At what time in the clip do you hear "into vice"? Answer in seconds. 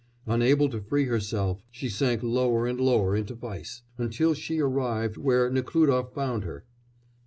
3.15-3.83